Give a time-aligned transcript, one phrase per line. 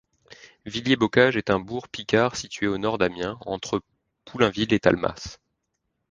[0.65, 3.83] Villers-Bocage est un bourg picard situé au nord d'Amiens, entre
[4.25, 5.37] Poulainville et Talmas.